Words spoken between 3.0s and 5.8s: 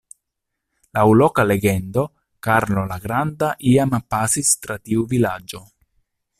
Granda iam pasis tra tiu vilaĝo.